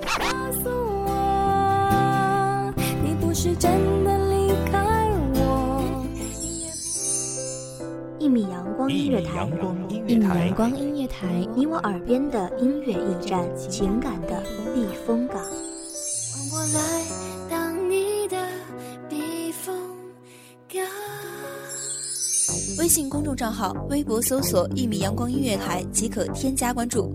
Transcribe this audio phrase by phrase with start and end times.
[0.00, 2.82] 告诉我，我。
[3.04, 3.70] 你不是真
[4.04, 5.06] 的离开
[8.18, 9.48] 一米阳光音乐台，
[10.06, 14.42] 一米阳光音乐台，你我耳边的音乐驿站，情感的
[14.74, 15.40] 避风港。
[16.52, 18.36] 我来当你的
[19.08, 19.76] 避风
[20.68, 20.80] 港。
[22.78, 27.14] 微信公众账号，微博搜索“一米阳光音乐台”即可添加关注。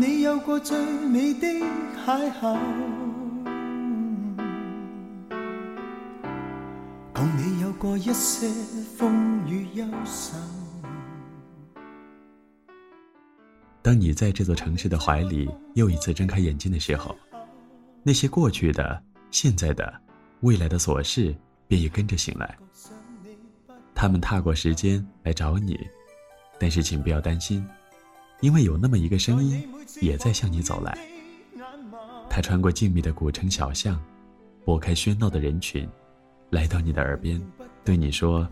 [0.00, 1.46] 你有过最美的
[13.82, 17.16] 当你在这座城市的怀里又一次睁开眼睛的时候，
[18.02, 19.90] 那些过去的、现在的、
[20.40, 21.34] 未来的琐事
[21.66, 22.54] 便也跟着醒来。
[23.94, 25.78] 他们踏过时间来找你，
[26.58, 27.66] 但是请不要担心。
[28.40, 29.66] 因为有那么一个声音
[30.02, 30.96] 也在向你走来，
[32.28, 34.00] 他穿过静谧的古城小巷，
[34.64, 35.88] 拨开喧闹的人群，
[36.50, 37.40] 来到你的耳边，
[37.84, 38.46] 对你说：“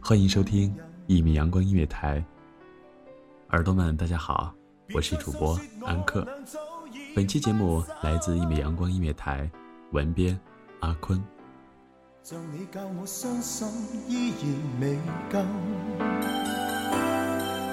[0.00, 0.74] 欢迎收听
[1.06, 2.22] 一米阳光音乐台。”
[3.52, 4.54] 耳朵们，大家好，
[4.94, 6.26] 我是主播安克。
[7.14, 9.50] 本期节目来自一米阳光音乐台，
[9.92, 10.38] 文编
[10.80, 11.22] 阿坤。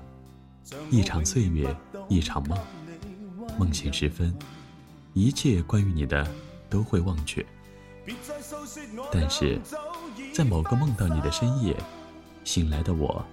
[0.91, 1.75] 一场岁月，
[2.07, 2.57] 一场梦。
[3.57, 4.31] 梦醒时分，
[5.13, 6.27] 一切关于你的
[6.69, 7.43] 都会忘却。
[9.11, 9.59] 但是，
[10.31, 11.75] 在某个梦到你的深夜，
[12.43, 13.25] 醒来的我，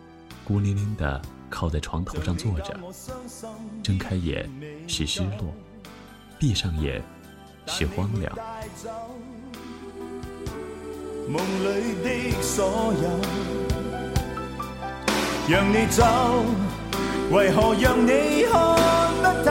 [0.43, 1.20] 孤零零的
[1.50, 2.75] 靠在床头上坐着，
[3.82, 4.49] 睁开眼
[4.88, 5.52] 是失落，
[6.38, 7.05] 闭上眼。
[7.66, 7.72] 带
[8.76, 8.90] 走
[11.28, 12.08] 梦里的
[12.43, 13.06] 所有
[15.49, 16.02] 让你走
[17.31, 18.52] 为何让你看
[19.22, 19.50] 不透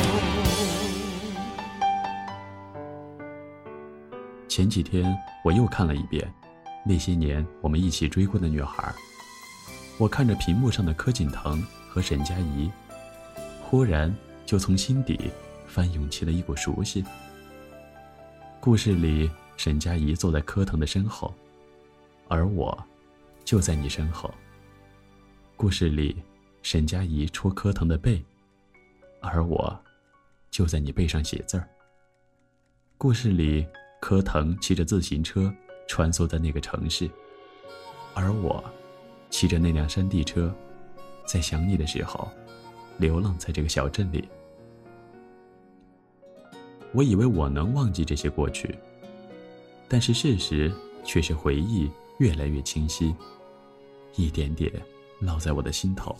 [4.51, 6.21] 前几天我又看了一遍
[6.85, 8.83] 《那些年我们一起追过的女孩》，
[9.97, 12.69] 我看着屏幕上的柯景腾和沈佳宜，
[13.61, 14.13] 忽然
[14.45, 15.17] 就从心底
[15.65, 17.01] 翻涌起了一股熟悉。
[18.59, 21.33] 故事里，沈佳宜坐在柯腾的身后，
[22.27, 22.77] 而我
[23.45, 24.29] 就在你身后。
[25.55, 26.13] 故事里，
[26.61, 28.21] 沈佳宜戳柯腾的背，
[29.21, 29.81] 而我
[30.49, 31.65] 就在你背上写字儿。
[32.97, 33.65] 故事里。
[34.01, 35.53] 柯腾骑着自行车
[35.87, 37.09] 穿梭在那个城市，
[38.15, 38.61] 而我，
[39.29, 40.53] 骑着那辆山地车，
[41.25, 42.27] 在想你的时候，
[42.97, 44.27] 流浪在这个小镇里。
[46.93, 48.73] 我以为我能忘记这些过去，
[49.87, 50.73] 但是事实
[51.05, 53.15] 却是回忆越来越清晰，
[54.15, 54.71] 一点点
[55.21, 56.15] 烙在我的心头，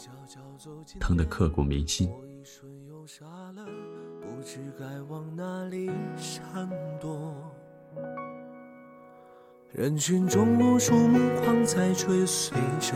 [1.00, 2.10] 疼得刻骨铭心。
[9.74, 12.94] 人群中无数目光在追随着，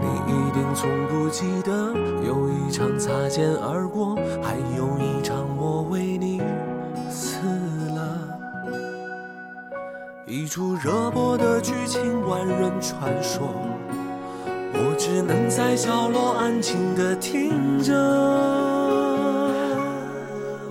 [0.00, 1.92] 你一定从不记得，
[2.26, 6.40] 有一场擦肩而过，还有一场我为你
[7.10, 7.36] 死
[7.94, 8.28] 了。
[10.26, 13.50] 一出热播的剧情，万人传说。
[15.00, 17.92] 只能在角落安静地听着。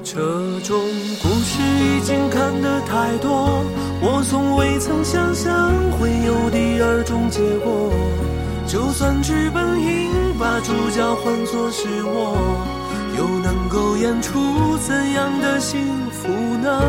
[0.03, 0.15] 这
[0.63, 0.79] 种
[1.19, 3.65] 故事已经看得太多，
[4.03, 7.91] 我从未曾想象会有第二种结果。
[8.67, 12.37] 就算剧本应把主角换作是我，
[13.17, 15.79] 又能够演出怎样的幸
[16.11, 16.27] 福
[16.61, 16.79] 呢？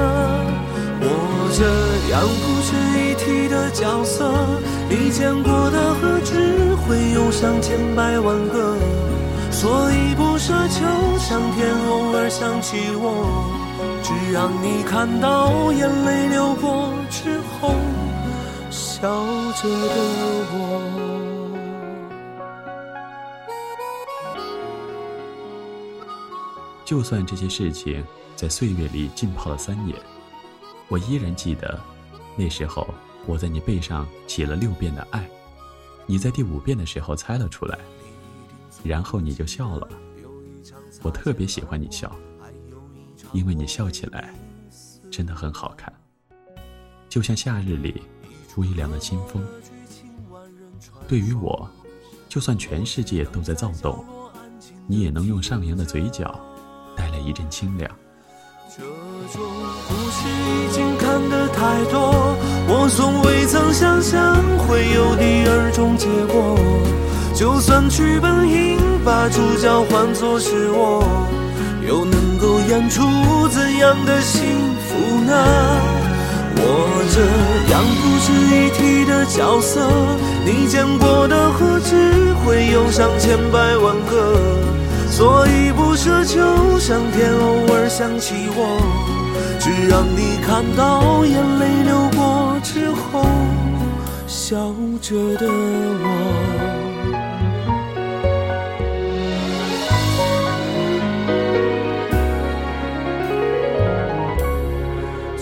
[1.03, 1.65] 我这
[2.13, 4.29] 样不值一提的角色，
[4.91, 6.61] 你见过的何止？
[6.91, 8.77] 会有上千百万个
[9.53, 13.31] 所以不奢求上天偶尔想起我
[14.03, 17.73] 只让你看到眼泪流过之后
[18.73, 19.03] 笑
[19.53, 21.17] 着的我
[26.85, 28.05] 就算这些事情
[28.35, 29.97] 在岁月里浸泡了三年
[30.89, 31.81] 我依然记得
[32.37, 32.85] 那时候
[33.27, 35.23] 我在你背上写了六遍的爱
[36.11, 37.79] 你在第五遍的时候猜了出来，
[38.83, 39.87] 然后你就笑了。
[41.05, 42.11] 我特别喜欢你笑，
[43.32, 44.34] 因为你笑起来
[45.08, 45.93] 真的很好看，
[47.08, 48.03] 就像夏日里
[48.56, 49.41] 微凉的清风。
[51.06, 51.70] 对于我，
[52.29, 54.05] 就算全世界都在躁动，
[54.89, 56.41] 你也能用上扬的嘴角
[56.96, 57.89] 带来一阵清凉。
[58.77, 58.82] 这
[59.32, 59.46] 种
[59.87, 60.29] 故事
[60.69, 62.59] 已经看得太多。
[62.72, 66.56] 我从未曾想象会有第二种结果，
[67.34, 71.03] 就算剧本应把主角换作是我，
[71.84, 73.03] 又能够演出
[73.48, 74.46] 怎样的幸
[74.86, 75.34] 福呢？
[76.62, 77.27] 我这
[77.72, 79.81] 样不值一提的角色，
[80.46, 84.39] 你见过的何止会有上千百万个，
[85.10, 88.81] 所以不奢求上天偶尔想起我，
[89.58, 92.40] 只让你看到眼泪流过。
[92.62, 93.22] 之后，
[94.26, 94.56] 笑
[95.00, 96.67] 着的我。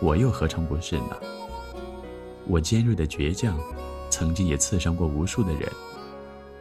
[0.01, 1.17] 我又何尝不是呢？
[2.49, 3.55] 我尖锐的倔强，
[4.09, 5.71] 曾经也刺伤过无数的人。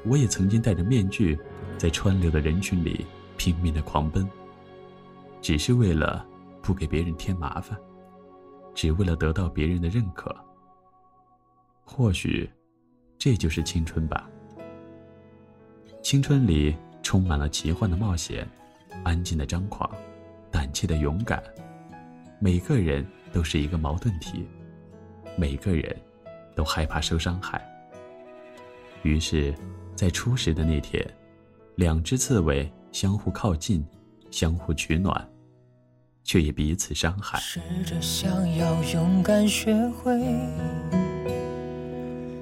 [0.05, 1.39] 我也曾经戴着面具，
[1.77, 3.05] 在川流的人群里
[3.37, 4.29] 拼命地狂奔，
[5.41, 6.27] 只是为了
[6.61, 7.77] 不给别人添麻烦，
[8.75, 10.35] 只为了得到别人的认可。
[11.85, 12.51] 或许，
[13.17, 14.29] 这就是青春吧。
[16.03, 16.75] 青春里。
[17.03, 18.47] 充满了奇幻的冒险，
[19.03, 19.89] 安静的张狂，
[20.51, 21.41] 胆怯的勇敢，
[22.39, 24.47] 每个人都是一个矛盾体，
[25.35, 25.95] 每个人，
[26.55, 27.59] 都害怕受伤害。
[29.03, 29.53] 于是，
[29.95, 31.05] 在初识的那天，
[31.75, 33.83] 两只刺猬相互靠近，
[34.29, 35.27] 相互取暖，
[36.23, 37.39] 却也彼此伤害。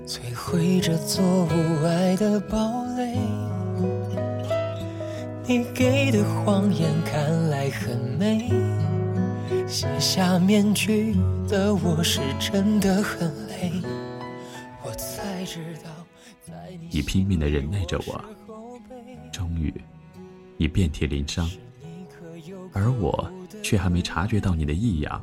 [0.06, 3.59] 摧毁这座无爱的堡垒。
[5.50, 8.52] 你给的谎言看来很美，
[9.68, 11.16] 卸下面具
[11.48, 13.72] 的我是真的很累。
[14.84, 15.90] 我才知道，
[16.48, 18.24] 在你你拼命的忍耐着我，
[19.32, 19.74] 终于，
[20.56, 21.50] 你遍体鳞伤，
[22.72, 23.28] 而我
[23.64, 25.20] 却还没察觉到你的异样。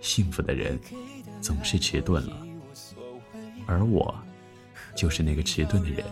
[0.00, 0.78] 幸福的人，
[1.40, 2.46] 总是迟钝了，
[3.66, 4.14] 而我，
[4.94, 6.04] 就是那个迟钝的人。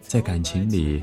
[0.00, 1.02] 在感情里，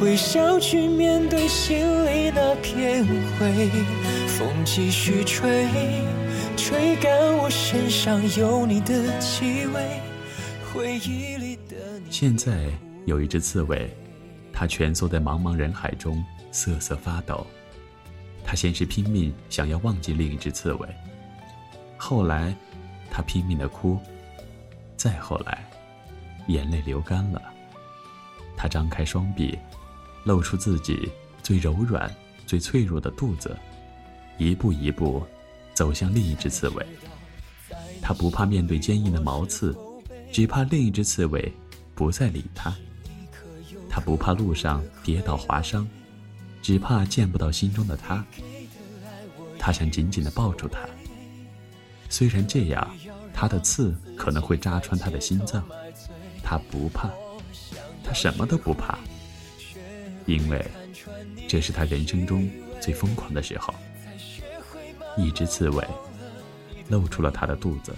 [0.00, 3.04] 微笑去面对心里那片
[3.38, 3.68] 灰
[4.28, 5.68] 风继续吹
[6.56, 10.00] 吹干我身上有你的气味
[10.72, 12.66] 回忆里的你现在
[13.04, 13.94] 有一只刺猬
[14.54, 17.46] 它蜷缩在茫茫人海中瑟瑟发抖
[18.42, 20.88] 它先是拼命想要忘记另一只刺猬
[21.98, 22.54] 后来
[23.10, 23.98] 它拼命的哭
[24.96, 25.62] 再后来
[26.48, 27.42] 眼泪流干了
[28.56, 29.58] 它张开双臂
[30.24, 31.10] 露出自己
[31.42, 32.12] 最柔软、
[32.46, 33.56] 最脆弱的肚子，
[34.38, 35.22] 一步一步
[35.74, 36.86] 走向另一只刺猬。
[38.02, 39.76] 他不怕面对坚硬的毛刺，
[40.32, 41.52] 只怕另一只刺猬
[41.94, 42.74] 不再理他。
[43.88, 45.88] 他不怕路上跌倒划伤，
[46.62, 48.24] 只怕见不到心中的他。
[49.58, 50.78] 他想紧紧的抱住他。
[52.08, 52.94] 虽然这样，
[53.32, 55.64] 他的刺可能会扎穿他的心脏，
[56.42, 57.08] 他不怕，
[58.02, 58.98] 他什么都不怕。
[60.30, 60.64] 因为
[61.48, 62.48] 这是他人生中
[62.80, 63.74] 最疯狂的时候。
[65.16, 65.84] 一只刺猬
[66.88, 67.92] 露出了他的肚子。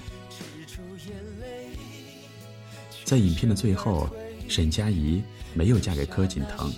[3.04, 4.08] 在影片的最后，
[4.48, 5.22] 沈佳宜
[5.52, 6.72] 没有嫁给柯锦腾，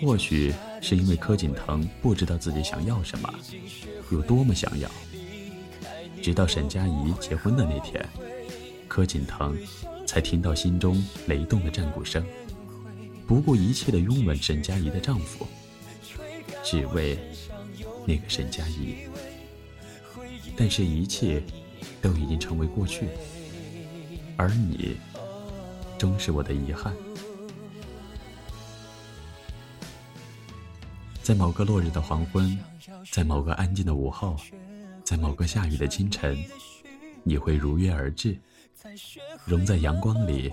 [0.00, 3.30] 或许是因为柯锦腾不知道自己想要什么，
[4.10, 4.90] 有多么想要。
[6.22, 8.04] 直到沈佳宜结婚的那天，
[8.88, 9.54] 柯锦腾
[10.06, 12.24] 才听到心中雷动的战鼓声。
[13.30, 15.46] 不顾一切的拥吻沈佳宜的丈夫，
[16.64, 17.16] 只为
[18.04, 19.06] 那个沈佳宜。
[20.56, 21.40] 但是，一切
[22.02, 23.06] 都已经成为过去，
[24.36, 24.96] 而你
[25.96, 26.92] 终是我的遗憾。
[31.22, 32.58] 在某个落日的黄昏，
[33.12, 34.34] 在某个安静的午后，
[35.04, 36.36] 在某个下雨的清晨，
[37.22, 38.36] 你会如约而至，
[39.44, 40.50] 融在阳光里，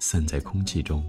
[0.00, 1.08] 散在空气中。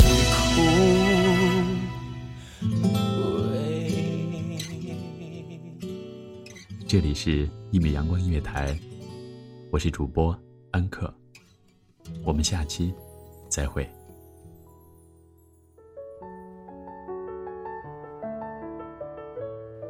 [6.91, 8.73] 这里是《一米阳光音乐台》，
[9.71, 10.37] 我是主播
[10.71, 11.09] 安克，
[12.25, 12.93] 我们下期
[13.47, 13.89] 再会。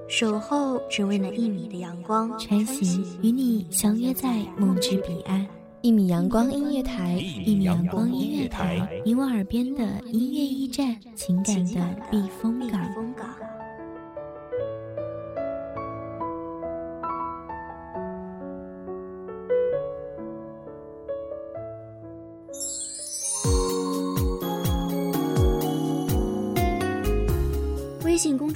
[0.08, 5.44] 守候只为那一米的阳光，穿行与你相约在梦之彼岸。
[5.82, 12.80] 一米阳光音乐台，一米阳光音乐台，你我耳边的音乐驿站，情感的避风港。